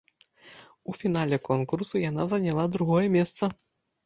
[0.91, 3.53] У фінале конкурсу яна заняла другое месца.